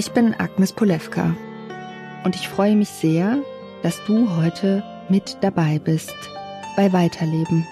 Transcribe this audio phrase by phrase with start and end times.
[0.00, 1.36] Ich bin Agnes Polewka
[2.24, 3.36] und ich freue mich sehr,
[3.82, 6.14] dass du heute mit dabei bist
[6.74, 7.66] bei Weiterleben.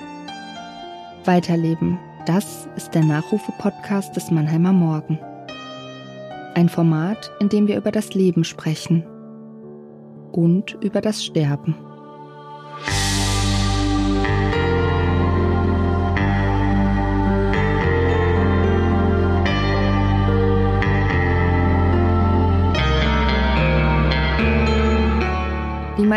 [1.25, 5.19] Weiterleben, das ist der Nachrufe-Podcast des Mannheimer Morgen.
[6.55, 9.07] Ein Format, in dem wir über das Leben sprechen
[10.31, 11.77] und über das Sterben.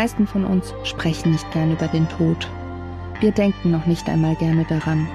[0.02, 2.50] Meisten von uns sprechen nicht gern über den Tod.
[3.20, 5.06] Wir denken noch nicht einmal gerne daran.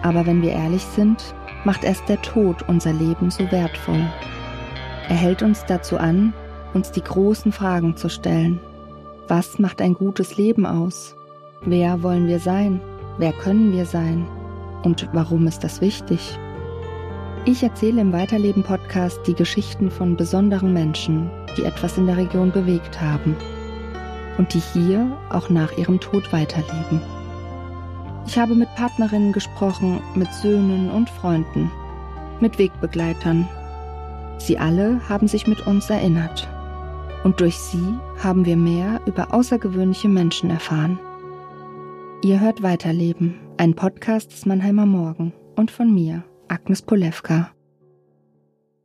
[0.00, 1.34] Aber wenn wir ehrlich sind,
[1.66, 4.06] macht erst der Tod unser Leben so wertvoll.
[5.10, 6.32] Er hält uns dazu an,
[6.72, 8.58] uns die großen Fragen zu stellen.
[9.26, 11.14] Was macht ein gutes Leben aus?
[11.60, 12.80] Wer wollen wir sein?
[13.18, 14.26] Wer können wir sein?
[14.82, 16.38] Und warum ist das wichtig?
[17.44, 22.98] Ich erzähle im Weiterleben-Podcast die Geschichten von besonderen Menschen, die etwas in der Region bewegt
[22.98, 23.36] haben
[24.38, 27.02] und die hier auch nach ihrem Tod weiterleben.
[28.26, 31.70] Ich habe mit Partnerinnen gesprochen, mit Söhnen und Freunden,
[32.40, 33.48] mit Wegbegleitern.
[34.38, 36.48] Sie alle haben sich mit uns erinnert.
[37.24, 40.98] Und durch sie haben wir mehr über außergewöhnliche Menschen erfahren.
[42.22, 47.50] Ihr hört Weiterleben, ein Podcast des Mannheimer Morgen und von mir, Agnes Polewka.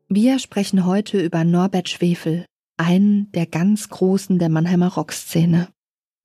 [0.07, 2.45] Wir sprechen heute über Norbert Schwefel,
[2.83, 5.69] einen der ganz Großen der Mannheimer Rockszene.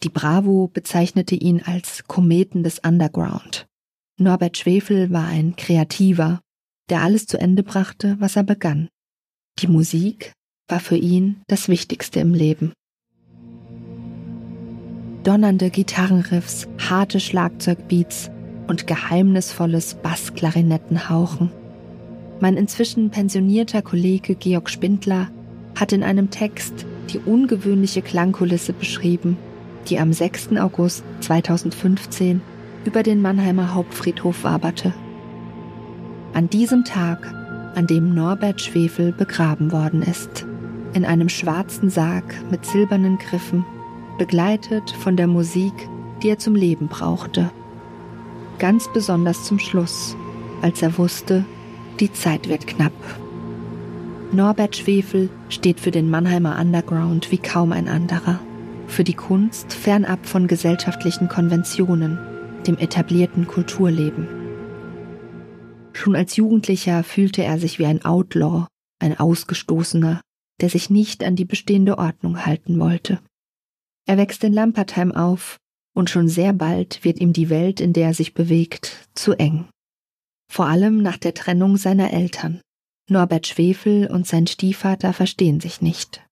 [0.03, 3.67] Die Bravo bezeichnete ihn als Kometen des Underground.
[4.19, 6.41] Norbert Schwefel war ein Kreativer,
[6.91, 8.89] der alles zu Ende brachte, was er begann.
[9.61, 10.33] Die Musik
[10.69, 12.73] war für ihn das Wichtigste im Leben.
[15.25, 18.31] Donnernde Gitarrenriffs, harte Schlagzeugbeats,
[18.69, 21.51] und geheimnisvolles Bassklarinettenhauchen.
[22.41, 25.31] Mein inzwischen pensionierter Kollege Georg Spindler
[25.79, 29.37] hat in einem Text die ungewöhnliche Klangkulisse beschrieben,
[29.89, 30.57] die am 6.
[30.59, 32.41] August 2015
[32.85, 34.93] über den Mannheimer Hauptfriedhof waberte.
[36.35, 37.27] An diesem Tag,
[37.75, 40.47] an dem Norbert Schwefel begraben worden ist,
[40.95, 43.65] in einem schwarzen Sarg mit silbernen Griffen,
[44.19, 45.73] begleitet von der Musik,
[46.23, 47.51] die er zum Leben brauchte
[48.59, 50.17] ganz besonders zum Schluss,
[50.63, 51.45] als er wusste,
[52.01, 52.93] die Zeit wird knapp.
[54.33, 58.39] Norbert Schwefel steht für den Mannheimer Underground wie kaum ein anderer,
[58.87, 62.19] für die Kunst fernab von gesellschaftlichen Konventionen,
[62.67, 64.29] dem etablierten Kulturleben.
[65.95, 68.67] Schon als Jugendlicher fühlte er sich wie ein Outlaw,
[69.01, 70.21] ein Ausgestoßener,
[70.61, 73.21] der sich nicht an die bestehende Ordnung halten wollte.
[74.07, 75.57] Er wächst in Lampertheim auf
[75.95, 79.69] und schon sehr bald wird ihm die Welt, in der er sich bewegt, zu eng.
[80.53, 82.61] Vor allem nach der Trennung seiner Eltern.
[83.09, 86.23] Norbert Schwefel und sein Stiefvater verstehen sich nicht.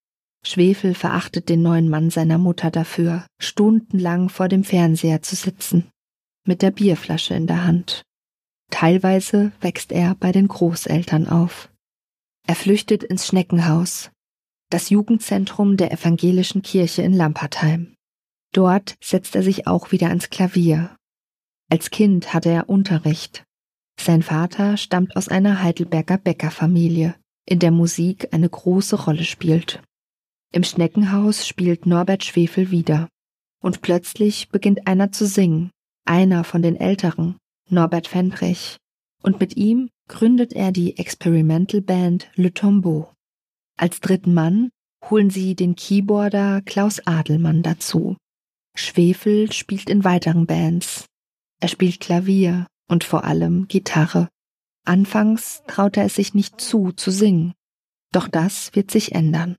[0.44, 5.90] Schwefel verachtet den neuen Mann seiner Mutter dafür, stundenlang vor dem Fernseher zu sitzen,
[6.46, 8.02] mit der Bierflasche in der Hand.
[8.70, 11.70] Teilweise wächst er bei den Großeltern auf.
[12.46, 14.10] Er flüchtet ins Schneckenhaus,
[14.70, 17.94] das Jugendzentrum der evangelischen Kirche in Lampertheim.
[18.52, 20.94] Dort setzt er sich auch wieder ans Klavier.
[21.70, 23.45] Als Kind hatte er Unterricht.
[24.00, 27.14] Sein Vater stammt aus einer Heidelberger Bäckerfamilie,
[27.46, 29.82] in der Musik eine große Rolle spielt.
[30.52, 33.08] Im Schneckenhaus spielt Norbert Schwefel wieder.
[33.62, 35.70] Und plötzlich beginnt einer zu singen,
[36.04, 37.36] einer von den Älteren,
[37.68, 38.76] Norbert Fendrich.
[39.22, 43.12] Und mit ihm gründet er die Experimental Band Le Tombeau.
[43.76, 44.70] Als dritten Mann
[45.10, 48.16] holen sie den Keyboarder Klaus Adelmann dazu.
[48.74, 51.06] Schwefel spielt in weiteren Bands.
[51.60, 54.28] Er spielt Klavier und vor allem Gitarre.
[54.84, 57.54] Anfangs traut er es sich nicht zu, zu singen.
[58.12, 59.56] Doch das wird sich ändern.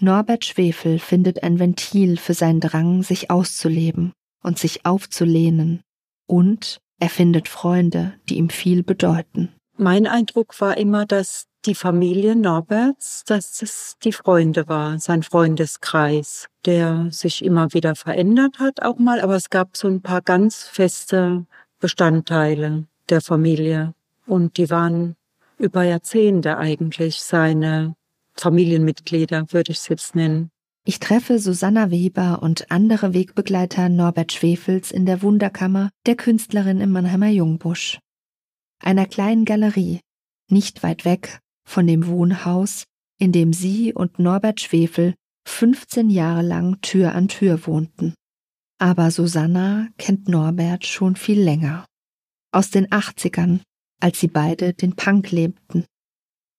[0.00, 4.12] Norbert Schwefel findet ein Ventil für seinen Drang, sich auszuleben
[4.42, 5.82] und sich aufzulehnen.
[6.26, 9.52] Und er findet Freunde, die ihm viel bedeuten.
[9.76, 16.46] Mein Eindruck war immer, dass die Familie Norberts, dass es die Freunde war, sein Freundeskreis,
[16.64, 20.64] der sich immer wieder verändert hat auch mal, aber es gab so ein paar ganz
[20.64, 21.46] feste
[21.84, 23.92] Bestandteile der Familie
[24.26, 25.16] und die waren
[25.58, 27.94] über Jahrzehnte eigentlich seine
[28.36, 30.48] Familienmitglieder, würde ich es jetzt nennen.
[30.86, 36.90] Ich treffe Susanna Weber und andere Wegbegleiter Norbert Schwefels in der Wunderkammer der Künstlerin im
[36.90, 37.98] Mannheimer Jungbusch.
[38.82, 40.00] Einer kleinen Galerie,
[40.48, 42.84] nicht weit weg von dem Wohnhaus,
[43.18, 45.12] in dem sie und Norbert Schwefel
[45.46, 48.14] 15 Jahre lang Tür an Tür wohnten.
[48.78, 51.86] Aber Susanna kennt Norbert schon viel länger.
[52.52, 53.60] Aus den 80ern,
[54.00, 55.84] als sie beide den Punk lebten.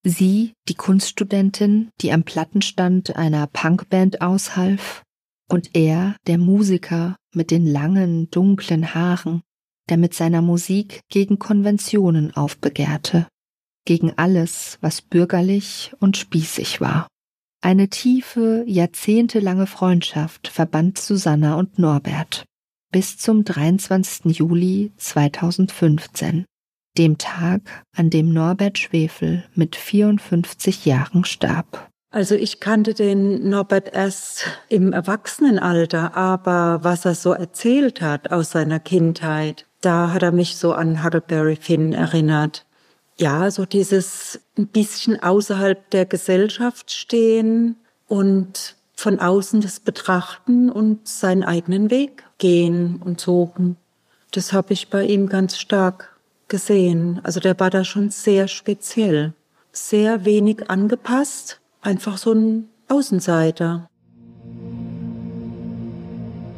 [0.04, 5.04] Sie, die Kunststudentin, die am Plattenstand einer Punkband aushalf,
[5.50, 9.42] und er, der Musiker mit den langen, dunklen Haaren,
[9.90, 13.28] der mit seiner Musik gegen Konventionen aufbegehrte,
[13.86, 17.08] gegen alles, was bürgerlich und spießig war.
[17.66, 22.46] Eine tiefe, jahrzehntelange Freundschaft verband Susanna und Norbert
[22.92, 24.38] bis zum 23.
[24.38, 26.46] Juli 2015
[26.96, 27.62] dem Tag,
[27.98, 31.90] an dem Norbert Schwefel mit 54 Jahren starb.
[32.12, 38.52] Also ich kannte den Norbert erst im Erwachsenenalter, aber was er so erzählt hat aus
[38.52, 42.65] seiner Kindheit, da hat er mich so an Huckleberry Finn erinnert.
[43.18, 47.78] Ja, so dieses ein bisschen außerhalb der Gesellschaft stehen
[48.08, 53.78] und von außen das betrachten und seinen eigenen Weg gehen und suchen.
[54.32, 56.18] Das habe ich bei ihm ganz stark
[56.50, 57.22] gesehen.
[57.24, 59.34] Also der war da schon sehr speziell,
[59.72, 63.90] sehr wenig angepasst, einfach so ein Außenseiter.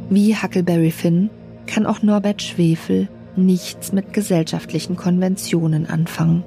[0.09, 1.29] Wie Huckleberry Finn
[1.67, 6.43] kann auch Norbert Schwefel nichts mit gesellschaftlichen Konventionen anfangen.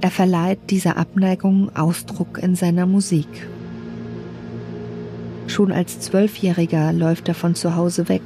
[0.00, 3.28] Er verleiht dieser Abneigung Ausdruck in seiner Musik.
[5.46, 8.22] Schon als Zwölfjähriger läuft er von zu Hause weg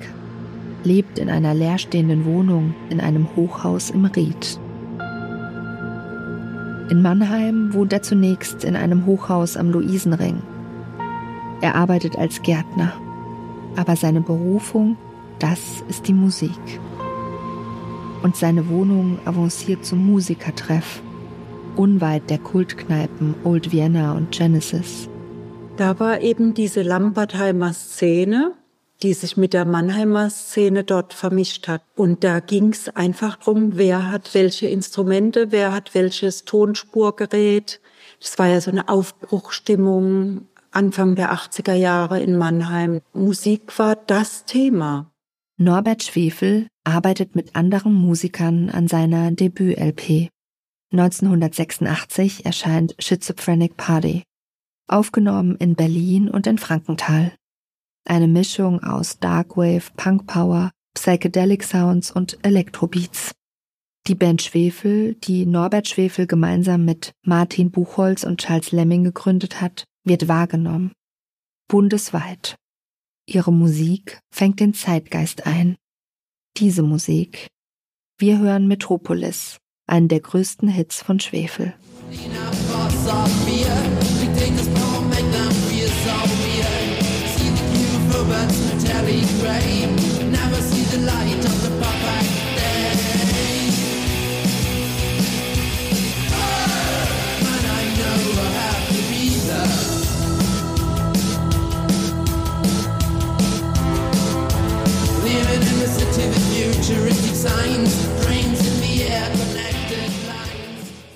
[0.85, 4.59] lebt in einer leerstehenden Wohnung in einem Hochhaus im Ried.
[6.91, 10.43] In Mannheim wohnt er zunächst in einem Hochhaus am Luisenring.
[11.61, 12.93] Er arbeitet als Gärtner,
[13.77, 14.97] aber seine Berufung,
[15.39, 16.51] das ist die Musik.
[18.23, 21.03] Und seine Wohnung avanciert zum Musikertreff,
[21.77, 25.09] unweit der Kultkneipen Old Vienna und Genesis.
[25.77, 28.53] Da war eben diese Lambertheimer Szene,
[29.03, 31.83] die sich mit der Mannheimer Szene dort vermischt hat.
[31.97, 37.81] Und da ging es einfach drum, wer hat welche Instrumente, wer hat welches Tonspurgerät.
[38.21, 43.01] Das war ja so eine Aufbruchstimmung Anfang der 80er Jahre in Mannheim.
[43.13, 45.11] Musik war das Thema.
[45.59, 50.29] Norbert Schwefel arbeitet mit anderen Musikern an seiner Debüt-LP.
[50.93, 54.25] 1986 erscheint Schizophrenic Party,
[54.89, 57.33] aufgenommen in Berlin und in Frankenthal.
[58.05, 63.33] Eine Mischung aus Darkwave, Punk Power, Psychedelic Sounds und Elektrobeats.
[64.09, 69.85] Die Band Schwefel, die Norbert Schwefel gemeinsam mit Martin Buchholz und Charles Lemming gegründet hat,
[70.05, 70.93] wird wahrgenommen.
[71.69, 72.57] Bundesweit.
[73.27, 75.77] Ihre Musik fängt den Zeitgeist ein.
[76.59, 77.49] Diese Musik.
[78.19, 81.75] Wir hören Metropolis, einen der größten Hits von Schwefel.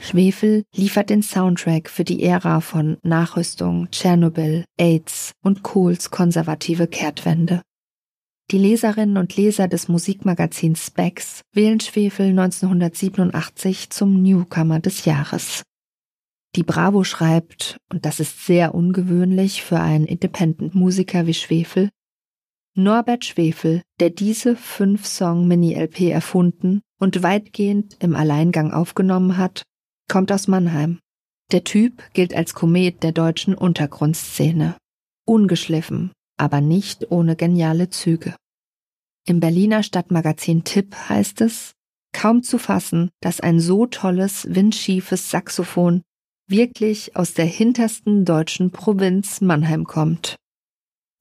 [0.01, 7.63] Schwefel liefert den Soundtrack für die Ära von Nachrüstung, Tschernobyl, AIDS und Kohls konservative Kehrtwende.
[8.51, 15.65] Die Leserinnen und Leser des Musikmagazins Specs wählen Schwefel 1987 zum Newcomer des Jahres.
[16.55, 21.91] Die Bravo schreibt, und das ist sehr ungewöhnlich für einen Independent-Musiker wie Schwefel,
[22.79, 29.63] Norbert Schwefel, der diese Fünf-Song-Mini-LP erfunden und weitgehend im Alleingang aufgenommen hat,
[30.11, 30.99] kommt aus Mannheim.
[31.53, 34.77] Der Typ gilt als Komet der deutschen Untergrundszene.
[35.25, 38.37] Ungeschliffen, aber nicht ohne geniale Züge.
[39.27, 41.73] Im Berliner Stadtmagazin Tipp heißt es,
[42.13, 46.03] kaum zu fassen, dass ein so tolles, windschiefes Saxophon
[46.47, 50.37] wirklich aus der hintersten deutschen Provinz Mannheim kommt.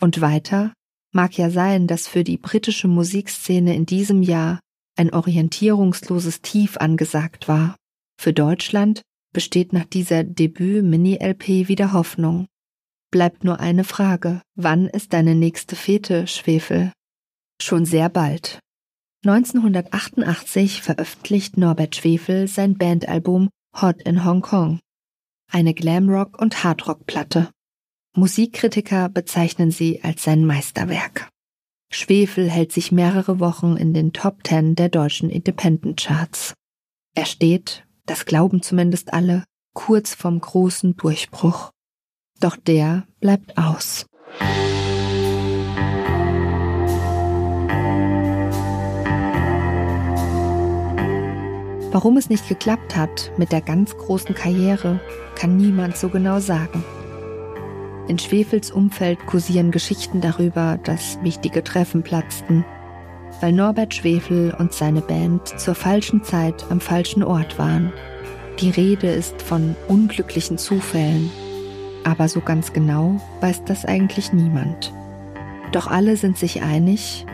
[0.01, 0.73] Und weiter,
[1.15, 4.59] Mag ja sein, dass für die britische Musikszene in diesem Jahr
[4.97, 7.77] ein orientierungsloses Tief angesagt war.
[8.19, 12.47] Für Deutschland besteht nach dieser Debüt-Mini-LP wieder Hoffnung.
[13.11, 14.41] Bleibt nur eine Frage.
[14.55, 16.91] Wann ist deine nächste Fete, Schwefel?
[17.61, 18.59] Schon sehr bald.
[19.25, 23.47] 1988 veröffentlicht Norbert Schwefel sein Bandalbum
[23.81, 24.81] Hot in Hong Kong.
[25.49, 27.51] Eine Glamrock- und Hardrock-Platte.
[28.17, 31.27] Musikkritiker bezeichnen sie als sein Meisterwerk.
[31.91, 36.53] Schwefel hält sich mehrere Wochen in den Top Ten der deutschen Independent Charts.
[37.13, 39.43] Er steht, das glauben zumindest alle,
[39.73, 41.71] kurz vom großen Durchbruch.
[42.39, 44.05] Doch der bleibt aus.
[51.91, 55.01] Warum es nicht geklappt hat mit der ganz großen Karriere,
[55.35, 56.83] kann niemand so genau sagen.
[58.07, 62.63] In Schwefels Umfeld kursieren Geschichten darüber, dass wichtige Treffen platzten,
[63.41, 67.91] weil Norbert Schwefel und seine Band zur falschen Zeit am falschen Ort waren.
[68.59, 71.31] Die Rede ist von unglücklichen Zufällen,
[72.03, 74.93] aber so ganz genau weiß das eigentlich niemand.
[75.71, 77.25] Doch alle sind sich einig,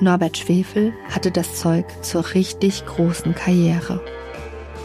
[0.00, 4.00] Norbert Schwefel hatte das Zeug zur richtig großen Karriere.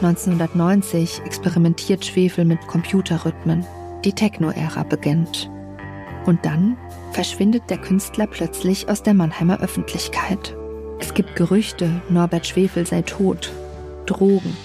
[0.02, 3.66] 1990 experimentiert Schwefel mit Computerrhythmen.
[4.06, 5.50] Die Techno-Ära beginnt.
[6.26, 6.78] Und dann
[7.12, 10.56] verschwindet der Künstler plötzlich aus der Mannheimer Öffentlichkeit.
[11.00, 13.52] Es gibt Gerüchte, Norbert Schwefel sei tot.
[14.06, 14.56] Drogen.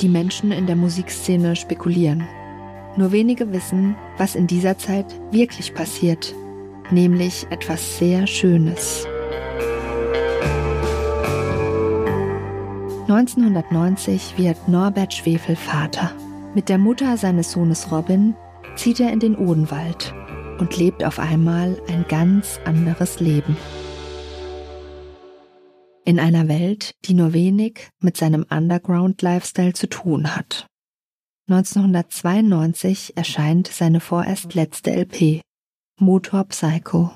[0.00, 2.26] Die Menschen in der Musikszene spekulieren.
[2.96, 6.34] Nur wenige wissen, was in dieser Zeit wirklich passiert,
[6.90, 9.06] nämlich etwas sehr Schönes.
[13.08, 16.10] 1990 wird Norbert Schwefel Vater.
[16.54, 18.34] Mit der Mutter seines Sohnes Robin
[18.76, 20.14] zieht er in den Odenwald
[20.58, 23.56] und lebt auf einmal ein ganz anderes Leben.
[26.04, 30.66] In einer Welt, die nur wenig mit seinem Underground-Lifestyle zu tun hat.
[31.48, 35.40] 1992 erscheint seine vorerst letzte LP,
[35.98, 37.14] Motor Psycho.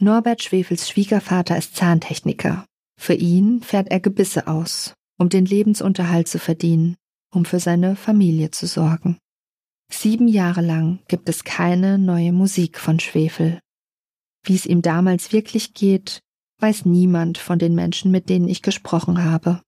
[0.00, 2.64] Norbert Schwefels Schwiegervater ist Zahntechniker
[2.98, 6.96] für ihn fährt er Gebisse aus, um den Lebensunterhalt zu verdienen,
[7.32, 9.18] um für seine Familie zu sorgen.
[9.90, 13.60] Sieben Jahre lang gibt es keine neue Musik von Schwefel.
[14.44, 16.20] Wie es ihm damals wirklich geht,
[16.60, 19.62] weiß niemand von den Menschen, mit denen ich gesprochen habe.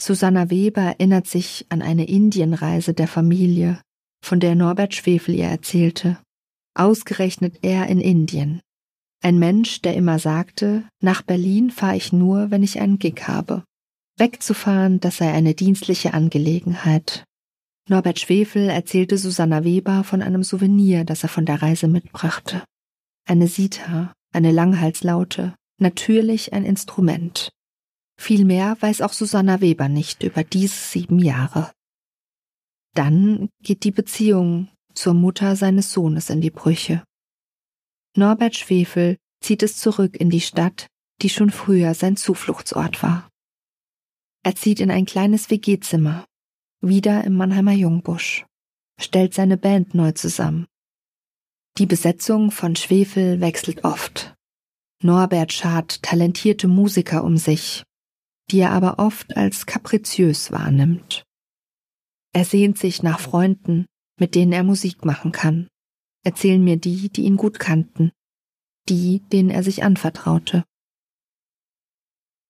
[0.00, 3.80] Susanna Weber erinnert sich an eine Indienreise der Familie,
[4.24, 6.18] von der Norbert Schwefel ihr erzählte.
[6.74, 8.60] Ausgerechnet er in Indien.
[9.22, 13.64] Ein Mensch, der immer sagte, nach Berlin fahre ich nur, wenn ich einen Gig habe.
[14.18, 17.24] Wegzufahren, das sei eine dienstliche Angelegenheit.
[17.86, 22.64] Norbert Schwefel erzählte Susanna Weber von einem Souvenir, das er von der Reise mitbrachte.
[23.26, 27.50] Eine Sita, eine Langhalslaute, natürlich ein Instrument.
[28.18, 31.72] Viel mehr weiß auch Susanna Weber nicht über diese sieben Jahre.
[32.94, 37.04] Dann geht die Beziehung zur Mutter seines Sohnes in die Brüche.
[38.16, 40.86] Norbert Schwefel zieht es zurück in die Stadt,
[41.20, 43.28] die schon früher sein Zufluchtsort war.
[44.42, 46.24] Er zieht in ein kleines WG-Zimmer,
[46.88, 48.46] wieder im Mannheimer Jungbusch,
[49.00, 50.66] stellt seine Band neu zusammen.
[51.78, 54.34] Die Besetzung von Schwefel wechselt oft.
[55.02, 57.82] Norbert schart talentierte Musiker um sich,
[58.50, 61.24] die er aber oft als kapriziös wahrnimmt.
[62.32, 63.86] Er sehnt sich nach Freunden,
[64.18, 65.68] mit denen er Musik machen kann
[66.24, 68.10] erzählen mir die, die ihn gut kannten,
[68.88, 70.64] die, denen er sich anvertraute.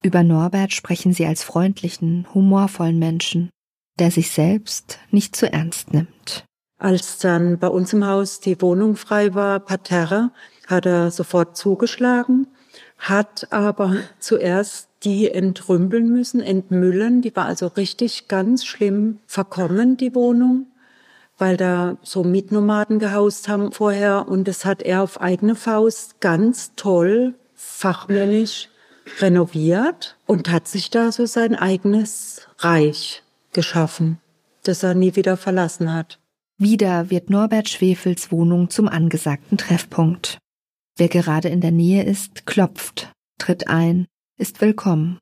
[0.02, 3.50] Über Norbert sprechen sie als freundlichen, humorvollen Menschen,
[3.98, 6.44] der sich selbst nicht zu ernst nimmt.
[6.78, 10.32] Als dann bei uns im Haus die Wohnung frei war, Parterre,
[10.66, 12.46] hat er sofort zugeschlagen,
[12.98, 17.20] hat aber zuerst die entrümpeln müssen, entmüllen.
[17.22, 20.66] Die war also richtig ganz schlimm verkommen, die Wohnung
[21.38, 26.72] weil da so Mietnomaden gehaust haben vorher und das hat er auf eigene Faust ganz
[26.76, 28.68] toll, fachmännisch
[29.18, 33.23] renoviert und hat sich da so sein eigenes Reich
[33.54, 34.18] geschaffen,
[34.62, 36.20] das er nie wieder verlassen hat.
[36.58, 40.38] Wieder wird Norbert Schwefels Wohnung zum angesagten Treffpunkt.
[40.96, 44.06] Wer gerade in der Nähe ist, klopft, tritt ein,
[44.38, 45.18] ist willkommen.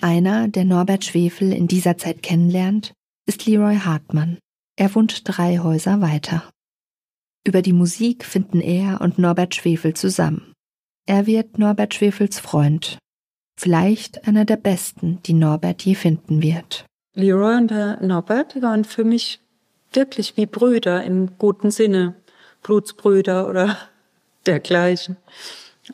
[0.00, 2.92] Einer, der Norbert Schwefel in dieser Zeit kennenlernt,
[3.26, 4.38] ist Leroy Hartmann.
[4.76, 6.50] Er wohnt drei Häuser weiter.
[7.46, 10.52] Über die Musik finden er und Norbert Schwefel zusammen.
[11.06, 12.98] Er wird Norbert Schwefels Freund.
[13.58, 16.84] Vielleicht einer der besten, die Norbert je finden wird.
[17.16, 19.40] Leroy und der Norbert waren für mich
[19.92, 22.14] wirklich wie Brüder im guten Sinne.
[22.62, 23.76] Blutsbrüder oder
[24.46, 25.16] dergleichen.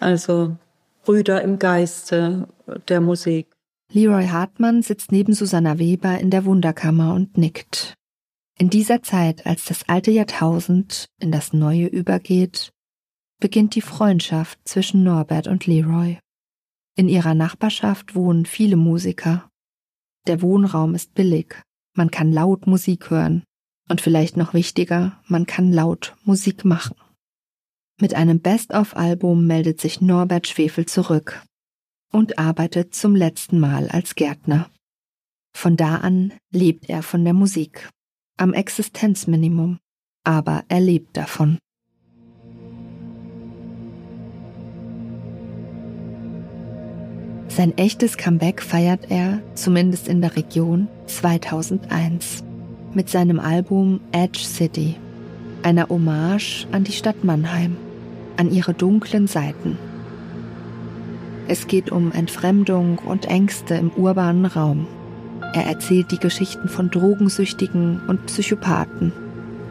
[0.01, 0.57] Also
[1.05, 2.49] Brüder im Geiste
[2.89, 3.47] der Musik.
[3.93, 7.95] Leroy Hartmann sitzt neben Susanna Weber in der Wunderkammer und nickt.
[8.59, 12.71] In dieser Zeit, als das alte Jahrtausend in das neue übergeht,
[13.39, 16.19] beginnt die Freundschaft zwischen Norbert und Leroy.
[16.97, 19.49] In ihrer Nachbarschaft wohnen viele Musiker.
[20.27, 21.57] Der Wohnraum ist billig,
[21.97, 23.43] man kann laut Musik hören
[23.89, 26.97] und vielleicht noch wichtiger, man kann laut Musik machen.
[28.01, 31.45] Mit einem Best-of-Album meldet sich Norbert Schwefel zurück
[32.13, 34.71] und arbeitet zum letzten Mal als Gärtner.
[35.55, 37.91] Von da an lebt er von der Musik
[38.39, 39.79] am Existenzminimum,
[40.25, 41.59] aber er lebt davon.
[47.55, 52.43] Sein echtes Comeback feiert er, zumindest in der Region, 2001
[52.95, 54.97] mit seinem Album Edge City,
[55.63, 57.77] einer Hommage an die Stadt Mannheim,
[58.39, 59.77] an ihre dunklen Seiten.
[61.47, 64.87] Es geht um Entfremdung und Ängste im urbanen Raum.
[65.53, 69.13] Er erzählt die Geschichten von Drogensüchtigen und Psychopathen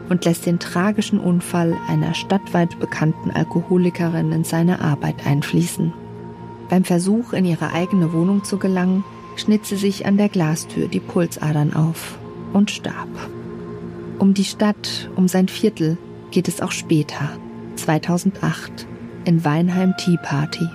[0.08, 5.92] und lässt den tragischen Unfall einer stadtweit bekannten Alkoholikerin in seine Arbeit einfließen.
[6.72, 9.04] Beim Versuch, in ihre eigene Wohnung zu gelangen,
[9.36, 12.16] schnitt sie sich an der Glastür die Pulsadern auf
[12.54, 13.10] und starb.
[14.18, 15.98] Um die Stadt, um sein Viertel
[16.30, 17.28] geht es auch später,
[17.76, 18.86] 2008,
[19.26, 20.66] in Weinheim Tea Party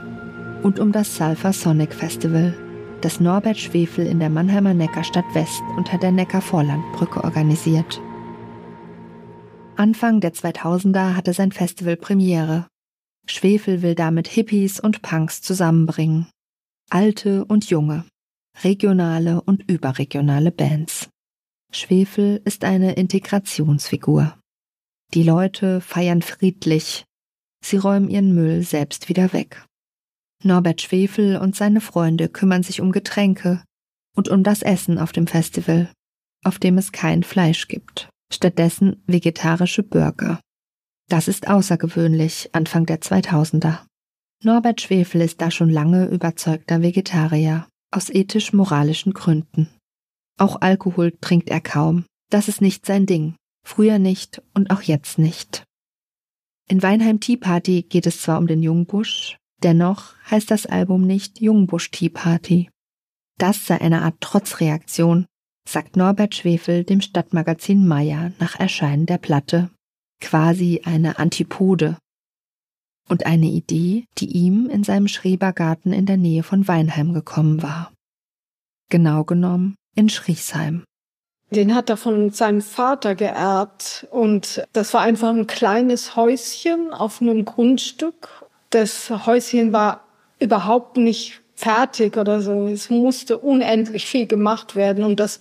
[0.61, 2.53] und um das Sulfur Sonic Festival,
[3.01, 7.99] das Norbert Schwefel in der Mannheimer Neckarstadt West unter der Neckar-Vorlandbrücke organisiert.
[9.77, 12.67] Anfang der 2000er hatte sein Festival Premiere.
[13.29, 16.27] Schwefel will damit Hippies und Punks zusammenbringen.
[16.89, 18.05] Alte und junge,
[18.63, 21.09] regionale und überregionale Bands.
[21.71, 24.37] Schwefel ist eine Integrationsfigur.
[25.13, 27.05] Die Leute feiern friedlich.
[27.63, 29.65] Sie räumen ihren Müll selbst wieder weg.
[30.43, 33.63] Norbert Schwefel und seine Freunde kümmern sich um Getränke
[34.15, 35.91] und um das Essen auf dem Festival,
[36.43, 40.39] auf dem es kein Fleisch gibt, stattdessen vegetarische Burger.
[41.09, 43.79] Das ist außergewöhnlich Anfang der 2000er.
[44.43, 49.69] Norbert Schwefel ist da schon lange überzeugter Vegetarier, aus ethisch-moralischen Gründen.
[50.37, 52.05] Auch Alkohol trinkt er kaum.
[52.29, 53.35] Das ist nicht sein Ding.
[53.65, 55.63] Früher nicht und auch jetzt nicht.
[56.69, 61.39] In Weinheim Tea Party geht es zwar um den Jungbusch, dennoch heißt das Album nicht
[61.39, 62.69] Jungbusch Tea Party.
[63.37, 65.25] Das sei eine Art Trotzreaktion,
[65.67, 69.69] sagt Norbert Schwefel dem Stadtmagazin Meier nach Erscheinen der Platte.
[70.19, 71.97] Quasi eine Antipode.
[73.09, 77.93] Und eine Idee, die ihm in seinem Schrebergarten in der Nähe von Weinheim gekommen war.
[78.89, 80.83] Genau genommen in Schriesheim.
[81.49, 87.21] Den hat er von seinem Vater geerbt und das war einfach ein kleines Häuschen auf
[87.21, 88.45] einem Grundstück.
[88.69, 90.03] Das Häuschen war
[90.39, 92.67] überhaupt nicht fertig oder so.
[92.67, 95.39] Es musste unendlich viel gemacht werden und das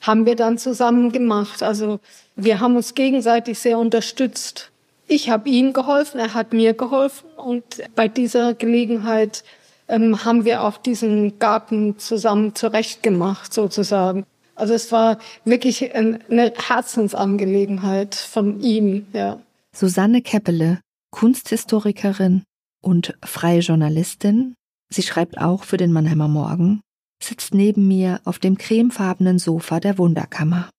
[0.00, 1.62] haben wir dann zusammen gemacht.
[1.62, 2.00] Also
[2.36, 4.70] wir haben uns gegenseitig sehr unterstützt.
[5.08, 9.42] Ich habe ihm geholfen, er hat mir geholfen und bei dieser Gelegenheit
[9.88, 14.26] ähm, haben wir auch diesen Garten zusammen zurechtgemacht, sozusagen.
[14.54, 19.40] Also es war wirklich eine Herzensangelegenheit von ihm, ja.
[19.74, 22.42] Susanne Keppele, Kunsthistorikerin
[22.82, 24.54] und freie Journalistin,
[24.88, 26.80] sie schreibt auch für den Mannheimer Morgen,
[27.22, 30.70] sitzt neben mir auf dem cremefarbenen Sofa der Wunderkammer.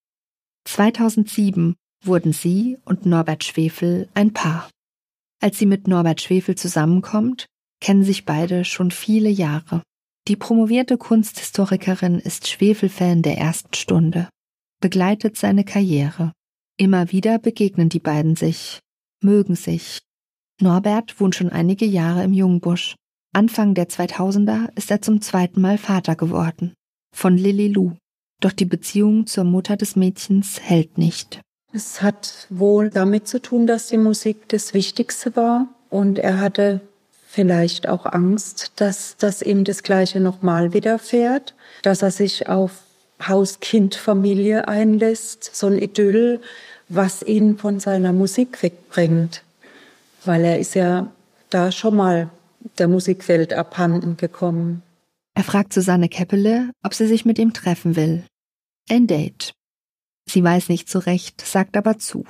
[0.67, 4.69] 2007 wurden sie und Norbert Schwefel ein Paar.
[5.41, 7.45] Als sie mit Norbert Schwefel zusammenkommt,
[7.79, 9.81] kennen sich beide schon viele Jahre.
[10.27, 14.27] Die promovierte Kunsthistorikerin ist Schwefelfan der ersten Stunde,
[14.81, 16.33] begleitet seine Karriere.
[16.77, 18.79] Immer wieder begegnen die beiden sich,
[19.23, 19.99] mögen sich.
[20.59, 22.95] Norbert wohnt schon einige Jahre im Jungbusch.
[23.33, 26.73] Anfang der 2000er ist er zum zweiten Mal Vater geworden.
[27.15, 27.95] Von Lilly Lou.
[28.39, 31.41] Doch die Beziehung zur Mutter des Mädchens hält nicht.
[31.73, 36.81] Es hat wohl damit zu tun, dass die Musik das Wichtigste war und er hatte
[37.27, 42.71] vielleicht auch Angst, dass das ihm das Gleiche nochmal widerfährt, dass er sich auf
[43.27, 46.39] Haus, Kind, Familie einlässt, so ein Idyll,
[46.89, 49.43] was ihn von seiner Musik wegbringt.
[50.23, 51.11] Weil er ist ja
[51.49, 52.29] da schon mal
[52.77, 54.83] der Musikwelt abhanden gekommen.
[55.37, 58.23] Er fragt Susanne Keppele, ob sie sich mit ihm treffen will.
[58.89, 59.53] Ein Date.
[60.27, 62.25] Sie weiß nicht so recht, sagt aber zu.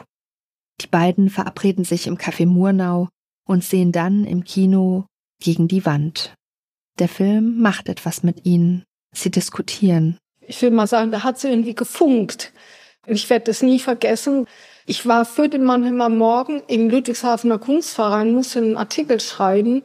[0.82, 3.08] Die beiden verabreden sich im Café Murnau
[3.48, 5.06] und sehen dann im Kino
[5.42, 6.36] gegen die Wand.
[7.00, 8.84] Der Film macht etwas mit ihnen.
[9.16, 10.18] Sie diskutieren.
[10.42, 12.52] Ich will mal sagen, da hat sie irgendwie gefunkt.
[13.06, 14.48] Ich werde das nie vergessen.
[14.86, 19.84] Ich war für den Mannheimer Morgen im Ludwigshafener Kunstverein, musste einen Artikel schreiben.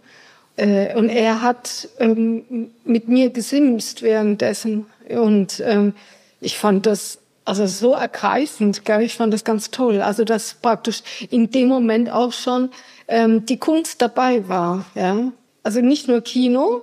[0.56, 4.86] Äh, und er hat ähm, mit mir gesimst währenddessen.
[5.08, 5.94] Und ähm,
[6.40, 9.02] ich fand das also so ergreifend, gell?
[9.02, 10.00] ich fand das ganz toll.
[10.00, 12.70] Also dass praktisch in dem Moment auch schon
[13.08, 14.84] ähm, die Kunst dabei war.
[14.94, 15.32] Ja?
[15.62, 16.82] Also nicht nur Kino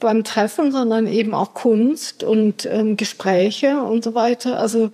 [0.00, 4.58] beim Treffen, sondern eben auch Kunst und ähm, Gespräche und so weiter.
[4.58, 4.90] Also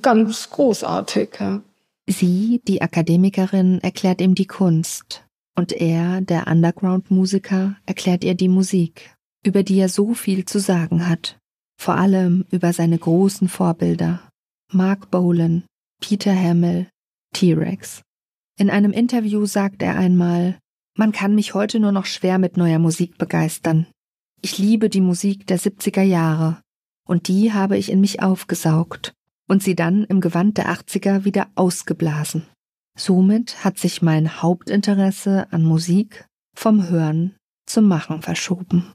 [0.00, 1.28] ganz großartig.
[1.38, 1.60] Ja.
[2.06, 5.25] Sie, die Akademikerin, erklärt ihm die Kunst.
[5.56, 9.14] Und er, der Underground-Musiker, erklärt ihr die Musik,
[9.44, 11.38] über die er so viel zu sagen hat.
[11.80, 14.28] Vor allem über seine großen Vorbilder.
[14.70, 15.64] Mark Bolan,
[16.00, 16.88] Peter Hamill,
[17.32, 18.02] T-Rex.
[18.58, 20.58] In einem Interview sagt er einmal,
[20.96, 23.86] man kann mich heute nur noch schwer mit neuer Musik begeistern.
[24.42, 26.60] Ich liebe die Musik der 70er Jahre
[27.06, 29.12] und die habe ich in mich aufgesaugt
[29.48, 32.46] und sie dann im Gewand der 80er wieder ausgeblasen.
[32.96, 38.92] Somit hat sich mein Hauptinteresse an Musik vom Hören zum Machen verschoben.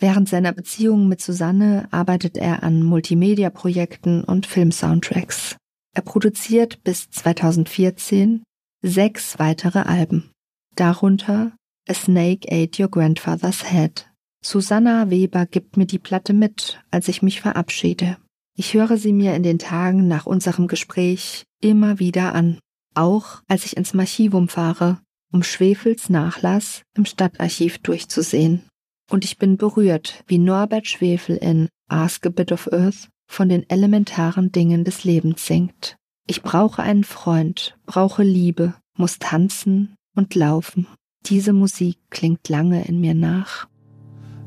[0.00, 5.56] Während seiner Beziehung mit Susanne arbeitet er an Multimedia-Projekten und Filmsoundtracks.
[5.94, 8.42] Er produziert bis 2014
[8.82, 10.30] sechs weitere Alben,
[10.74, 11.52] darunter
[11.88, 14.10] A Snake Ate Your Grandfather's Head.
[14.42, 18.16] Susanna Weber gibt mir die Platte mit, als ich mich verabschiede.
[18.56, 22.58] Ich höre sie mir in den Tagen nach unserem Gespräch immer wieder an,
[22.94, 25.00] auch als ich ins Archivum fahre,
[25.32, 28.62] um Schwefels Nachlass im Stadtarchiv durchzusehen.
[29.10, 33.68] Und ich bin berührt, wie Norbert Schwefel in Ask a Bit of Earth von den
[33.68, 35.96] elementaren Dingen des Lebens singt.
[36.26, 40.86] Ich brauche einen Freund, brauche Liebe, muss tanzen und laufen.
[41.26, 43.66] Diese Musik klingt lange in mir nach.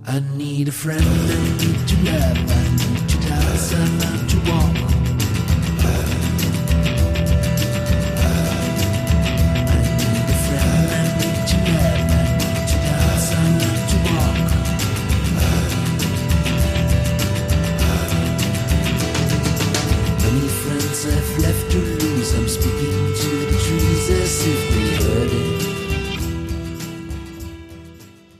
[0.05, 4.51] I need a friend, I need to love, I need to dance, I need to
[4.51, 4.82] walk.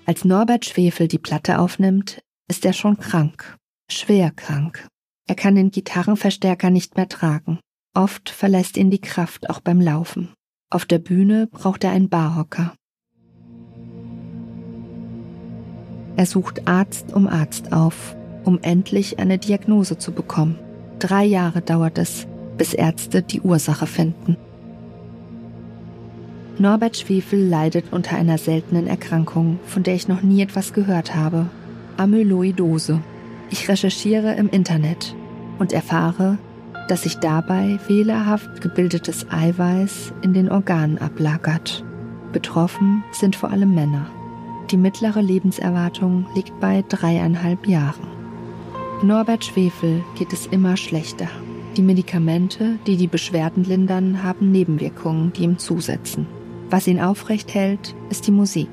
[0.05, 3.57] Als Norbert Schwefel die Platte aufnimmt, ist er schon krank,
[3.89, 4.85] schwer krank.
[5.27, 7.59] Er kann den Gitarrenverstärker nicht mehr tragen.
[7.95, 10.33] Oft verlässt ihn die Kraft auch beim Laufen.
[10.69, 12.73] Auf der Bühne braucht er einen Barhocker.
[16.17, 20.59] Er sucht Arzt um Arzt auf, um endlich eine Diagnose zu bekommen.
[20.99, 24.35] Drei Jahre dauert es, bis Ärzte die Ursache finden.
[26.59, 31.47] Norbert Schwefel leidet unter einer seltenen Erkrankung, von der ich noch nie etwas gehört habe.
[31.97, 33.01] Amyloidose.
[33.49, 35.15] Ich recherchiere im Internet
[35.57, 36.37] und erfahre,
[36.87, 41.83] dass sich dabei fehlerhaft gebildetes Eiweiß in den Organen ablagert.
[42.31, 44.05] Betroffen sind vor allem Männer.
[44.69, 48.07] Die mittlere Lebenserwartung liegt bei dreieinhalb Jahren.
[49.01, 51.27] Norbert Schwefel geht es immer schlechter.
[51.77, 56.27] Die Medikamente, die die Beschwerden lindern, haben Nebenwirkungen, die ihm zusetzen.
[56.73, 58.67] Was ihn aufrecht hält, ist die Musik.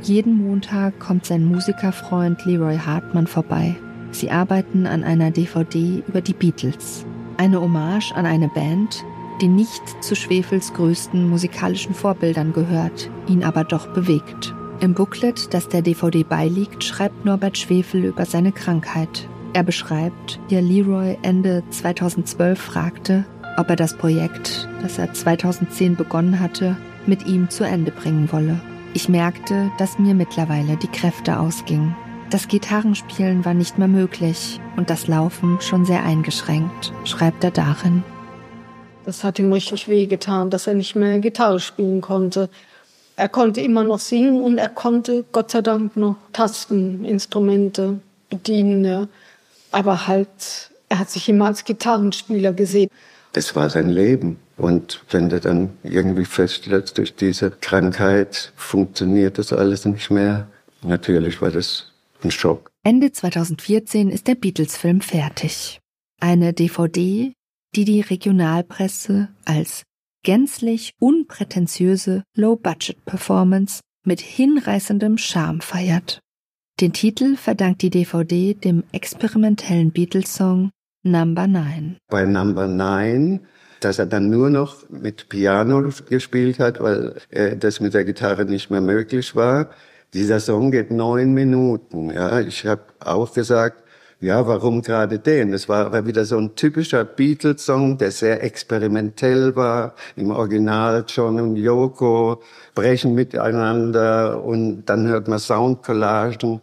[0.00, 3.76] Jeden Montag kommt sein Musikerfreund Leroy Hartmann vorbei.
[4.10, 7.04] Sie arbeiten an einer DVD über die Beatles.
[7.36, 9.04] Eine Hommage an eine Band,
[9.42, 14.54] die nicht zu Schwefels größten musikalischen Vorbildern gehört, ihn aber doch bewegt.
[14.80, 19.28] Im Booklet, das der DVD beiliegt, schreibt Norbert Schwefel über seine Krankheit.
[19.52, 23.26] Er beschreibt, wie er Leroy Ende 2012 fragte,
[23.58, 28.60] ob er das Projekt, das er 2010 begonnen hatte, mit ihm zu Ende bringen wolle.
[28.94, 31.96] Ich merkte, dass mir mittlerweile die Kräfte ausgingen.
[32.30, 38.02] Das Gitarrenspielen war nicht mehr möglich und das Laufen schon sehr eingeschränkt, schreibt er darin.
[39.04, 42.48] Das hat ihm richtig wehgetan, dass er nicht mehr Gitarre spielen konnte.
[43.16, 49.08] Er konnte immer noch singen und er konnte Gott sei Dank noch Tasteninstrumente bedienen.
[49.70, 52.90] Aber halt, er hat sich immer als Gitarrenspieler gesehen.
[53.32, 54.38] Das war sein Leben.
[54.56, 60.48] Und wenn du dann irgendwie feststellst, durch diese Krankheit funktioniert das alles nicht mehr,
[60.82, 62.70] natürlich war das ein Schock.
[62.84, 65.80] Ende 2014 ist der Beatles-Film fertig.
[66.20, 67.32] Eine DVD,
[67.74, 69.84] die die Regionalpresse als
[70.24, 76.20] gänzlich unprätentiöse Low-Budget-Performance mit hinreißendem Charme feiert.
[76.80, 80.70] Den Titel verdankt die DVD dem experimentellen Beatles-Song
[81.04, 81.96] Number 9.
[82.08, 83.40] Bei Number 9
[83.84, 88.44] dass er dann nur noch mit Piano gespielt hat, weil äh, das mit der Gitarre
[88.44, 89.70] nicht mehr möglich war.
[90.14, 92.10] Dieser Song geht neun Minuten.
[92.10, 93.82] Ja, ich habe auch gesagt,
[94.20, 95.50] ja, warum gerade den?
[95.50, 99.94] Das war aber wieder so ein typischer Beatles-Song, der sehr experimentell war.
[100.14, 102.40] Im Original John und Yoko
[102.74, 106.60] brechen miteinander und dann hört man Soundcollagen.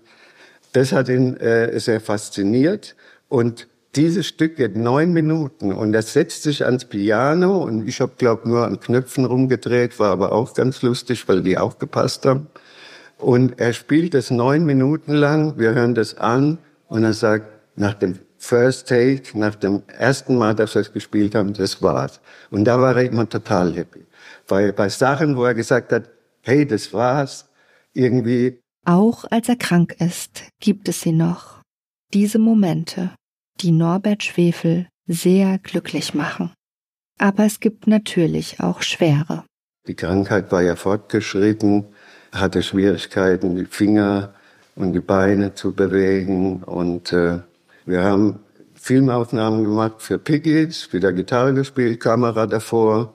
[0.72, 2.96] Das hat ihn äh, sehr fasziniert
[3.28, 8.14] und dieses Stück geht neun Minuten und er setzt sich ans Piano und ich habe,
[8.18, 12.48] glaube nur an Knöpfen rumgedreht, war aber auch ganz lustig, weil die aufgepasst haben.
[13.18, 17.96] Und er spielt das neun Minuten lang, wir hören das an und er sagt, nach
[17.96, 22.22] dem First Take, nach dem ersten Mal, dass wir es gespielt haben, das war's.
[22.52, 24.06] Und da war er immer total happy.
[24.48, 26.10] Weil bei Sachen, wo er gesagt hat,
[26.44, 27.50] hey, das war's,
[27.94, 28.60] irgendwie.
[28.86, 31.62] Auch als er krank ist, gibt es sie noch.
[32.14, 33.12] Diese Momente
[33.62, 36.52] die Norbert Schwefel sehr glücklich machen.
[37.18, 39.44] Aber es gibt natürlich auch schwere.
[39.88, 41.86] Die Krankheit war ja fortgeschritten,
[42.32, 44.34] hatte Schwierigkeiten, die Finger
[44.76, 46.64] und die Beine zu bewegen.
[46.64, 47.40] Und äh,
[47.86, 48.40] wir haben
[48.76, 53.14] Filmaufnahmen gemacht für Piggies, wieder Gitarre gespielt, Kamera davor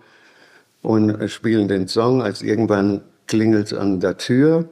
[0.83, 4.69] und spielen den Song, als irgendwann klingelt an der Tür.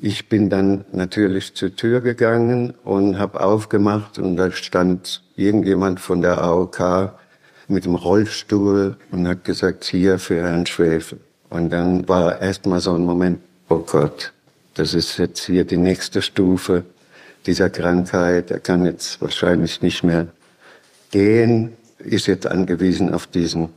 [0.00, 6.22] Ich bin dann natürlich zur Tür gegangen und habe aufgemacht und da stand irgendjemand von
[6.22, 7.14] der AOK
[7.66, 11.18] mit dem Rollstuhl und hat gesagt, hier für Herrn Schwefel.
[11.50, 14.32] Und dann war erstmal so ein Moment, oh Gott,
[14.74, 16.84] das ist jetzt hier die nächste Stufe
[17.46, 18.52] dieser Krankheit.
[18.52, 20.28] Er kann jetzt wahrscheinlich nicht mehr
[21.10, 23.70] gehen, ist jetzt angewiesen auf diesen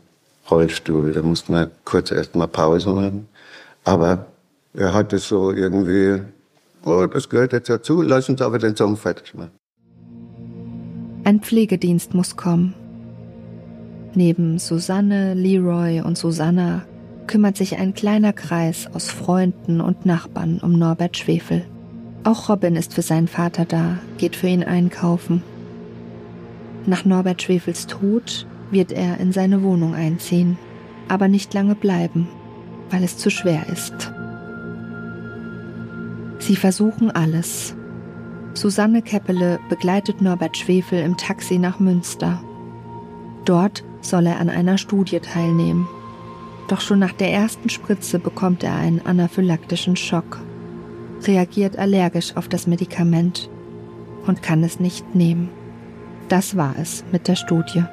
[0.51, 1.13] Rollstuhl.
[1.13, 3.27] Da muss man kurz erstmal Pause machen.
[3.83, 4.27] Aber
[4.73, 6.21] er hatte so irgendwie,
[6.85, 9.51] oh, das gehört jetzt dazu, lass uns aber den Song fertig machen.
[11.23, 12.73] Ein Pflegedienst muss kommen.
[14.13, 16.83] Neben Susanne, Leroy und Susanna
[17.27, 21.63] kümmert sich ein kleiner Kreis aus Freunden und Nachbarn um Norbert Schwefel.
[22.23, 25.43] Auch Robin ist für seinen Vater da, geht für ihn einkaufen.
[26.85, 30.57] Nach Norbert Schwefels Tod wird er in seine Wohnung einziehen,
[31.07, 32.27] aber nicht lange bleiben,
[32.89, 34.11] weil es zu schwer ist.
[36.51, 37.77] Sie versuchen alles.
[38.55, 42.43] Susanne Keppele begleitet Norbert Schwefel im Taxi nach Münster.
[43.45, 45.87] Dort soll er an einer Studie teilnehmen.
[46.67, 50.41] Doch schon nach der ersten Spritze bekommt er einen anaphylaktischen Schock,
[51.23, 53.49] reagiert allergisch auf das Medikament
[54.27, 55.47] und kann es nicht nehmen.
[56.27, 57.85] Das war es mit der Studie.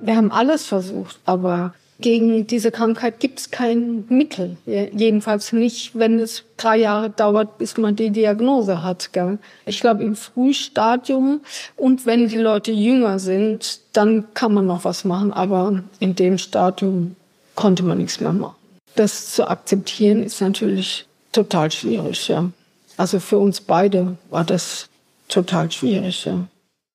[0.00, 4.56] Wir haben alles versucht, aber gegen diese Krankheit gibt es kein Mittel.
[4.66, 9.12] Jedenfalls nicht, wenn es drei Jahre dauert, bis man die Diagnose hat.
[9.12, 9.38] Gell?
[9.64, 11.40] Ich glaube, im Frühstadium
[11.76, 15.32] und wenn die Leute jünger sind, dann kann man noch was machen.
[15.32, 17.14] Aber in dem Stadium
[17.54, 18.56] konnte man nichts mehr machen.
[18.96, 22.28] Das zu akzeptieren ist natürlich total schwierig.
[22.28, 22.50] Ja.
[22.96, 24.88] Also für uns beide war das
[25.28, 26.24] total schwierig.
[26.24, 26.46] Ja.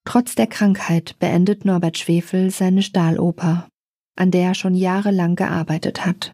[0.05, 3.68] Trotz der Krankheit beendet Norbert Schwefel seine Stahloper
[4.19, 6.31] an der er schon jahrelang gearbeitet hat.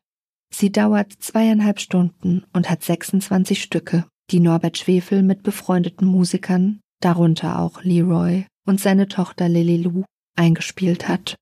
[0.54, 7.60] Sie dauert zweieinhalb Stunden und hat 26 Stücke, die Norbert Schwefel mit befreundeten Musikern, darunter
[7.60, 10.04] auch Leroy und seine Tochter Lily Lou,
[10.36, 11.36] eingespielt hat.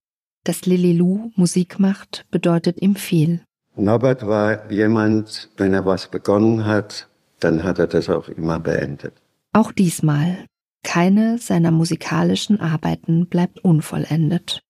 [0.44, 3.42] Dass Lily Lou Musik macht, bedeutet ihm viel.
[3.76, 7.08] Norbert war jemand, wenn er was begonnen hat,
[7.40, 9.14] dann hat er das auch immer beendet.
[9.54, 10.46] Auch diesmal.
[10.84, 14.63] Keine seiner musikalischen Arbeiten bleibt unvollendet.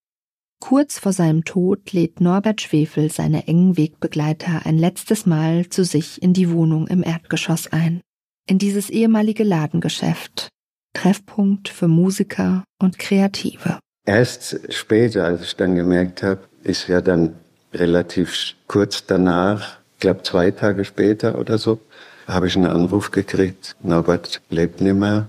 [0.66, 6.22] Kurz vor seinem Tod lädt Norbert Schwefel seine engen Wegbegleiter ein letztes Mal zu sich
[6.22, 8.00] in die Wohnung im Erdgeschoss ein.
[8.48, 10.48] In dieses ehemalige Ladengeschäft.
[10.94, 13.78] Treffpunkt für Musiker und Kreative.
[14.06, 17.34] Erst später, als ich dann gemerkt habe, ist ja dann
[17.74, 21.78] relativ kurz danach, ich glaube zwei Tage später oder so,
[22.26, 25.28] habe ich einen Anruf gekriegt, Norbert lebt nicht mehr.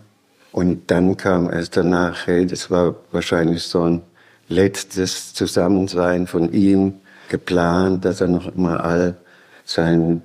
[0.54, 4.02] Und dann kam erst danach, hey, das war wahrscheinlich so ein
[4.48, 6.96] letztes Zusammensein von ihm
[7.30, 9.18] geplant, dass er noch mal all
[9.64, 10.22] seinen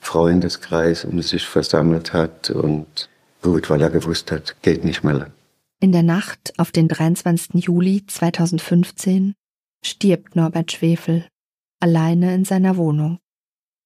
[0.00, 3.08] Freundeskreis um sich versammelt hat und
[3.42, 5.32] gut, weil er gewusst hat, geht nicht mehr lang.
[5.80, 7.64] In der Nacht auf den 23.
[7.64, 9.34] Juli 2015
[9.84, 11.26] stirbt Norbert Schwefel
[11.80, 13.18] alleine in seiner Wohnung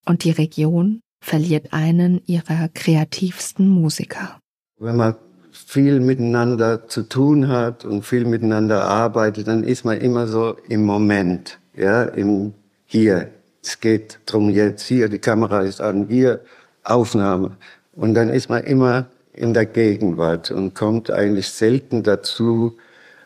[0.05, 4.39] und die Region verliert einen ihrer kreativsten Musiker.
[4.79, 5.15] Wenn man
[5.55, 10.85] viel miteinander zu tun hat und viel miteinander arbeitet, dann ist man immer so im
[10.85, 12.55] Moment, ja, im
[12.87, 13.31] Hier.
[13.63, 16.41] Es geht drum jetzt hier, die Kamera ist an, hier
[16.83, 17.53] Aufnahme.
[17.93, 22.77] Und dann ist man immer in der Gegenwart und kommt eigentlich selten dazu,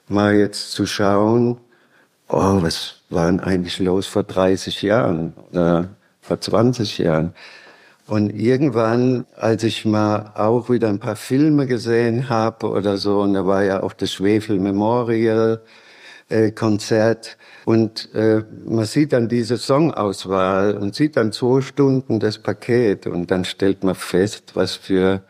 [0.07, 1.57] mal jetzt zu schauen,
[2.29, 5.89] oh, was war denn eigentlich los vor 30 Jahren oder
[6.21, 7.33] vor 20 Jahren?
[8.09, 13.35] Und irgendwann, als ich mal auch wieder ein paar Filme gesehen habe oder so, und
[13.35, 15.61] da war ja auch das Schwefel Memorial
[16.31, 22.39] äh, Konzert, und äh, man sieht dann diese Songauswahl und sieht dann zwei Stunden das
[22.39, 25.21] Paket und dann stellt man fest, was für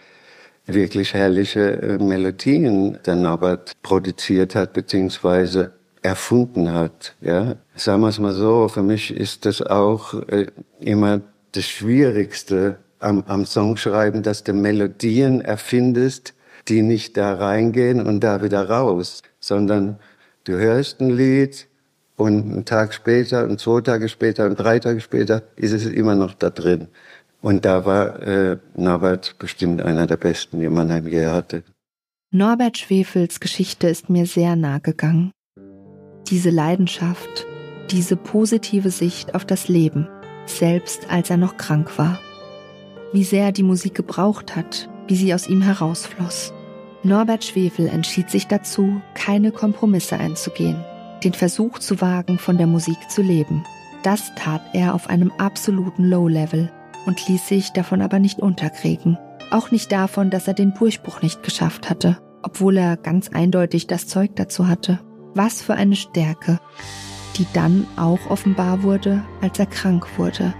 [0.67, 7.17] wirklich herrliche äh, Melodien der Norbert produziert hat, beziehungsweise erfunden hat.
[7.21, 10.47] Ja, sagen wir es mal so, für mich ist das auch äh,
[10.79, 16.35] immer das Schwierigste am, am Songschreiben, dass du Melodien erfindest,
[16.69, 19.99] die nicht da reingehen und da wieder raus, sondern
[20.45, 21.67] du hörst ein Lied
[22.17, 26.15] und einen Tag später und zwei Tage später und drei Tage später ist es immer
[26.15, 26.89] noch da drin.
[27.41, 31.63] Und da war äh, Norbert bestimmt einer der besten, die Mannheim je hatte.
[32.31, 35.31] Norbert Schwefels Geschichte ist mir sehr nahe gegangen.
[36.29, 37.47] Diese Leidenschaft,
[37.91, 40.09] diese positive Sicht auf das Leben
[40.49, 42.19] selbst als er noch krank war.
[43.13, 46.53] Wie sehr er die Musik gebraucht hat, wie sie aus ihm herausfloss.
[47.03, 50.85] Norbert Schwefel entschied sich dazu, keine Kompromisse einzugehen,
[51.25, 53.65] den Versuch zu wagen, von der Musik zu leben.
[54.03, 56.71] Das tat er auf einem absoluten Low-Level
[57.07, 59.17] und ließ sich davon aber nicht unterkriegen.
[59.51, 64.07] Auch nicht davon, dass er den Durchbruch nicht geschafft hatte, obwohl er ganz eindeutig das
[64.07, 65.01] Zeug dazu hatte.
[65.35, 66.59] Was für eine Stärke,
[67.39, 70.53] die dann auch offenbar wurde, als er krank wurde.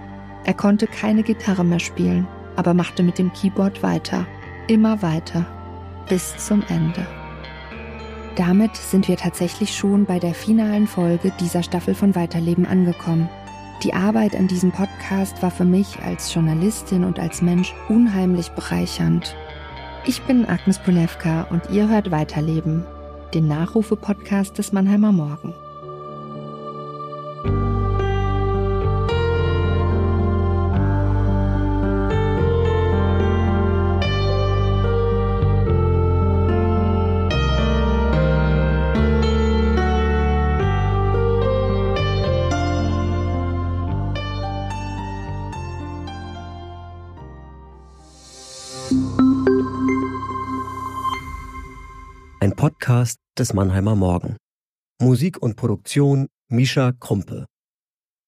[0.45, 4.25] Er konnte keine Gitarre mehr spielen, aber machte mit dem Keyboard weiter,
[4.67, 5.45] immer weiter,
[6.07, 7.05] bis zum Ende.
[8.35, 13.29] Damit sind wir tatsächlich schon bei der finalen Folge dieser Staffel von Weiterleben angekommen.
[13.83, 19.35] Die Arbeit an diesem Podcast war für mich als Journalistin und als Mensch unheimlich bereichernd.
[20.05, 22.85] Ich bin Agnes Polewka und ihr hört Weiterleben,
[23.33, 25.53] den Nachrufe-Podcast des Mannheimer Morgen.
[53.39, 54.37] Des Mannheimer Morgen.
[55.01, 57.45] Musik und Produktion Mischa Krumpe.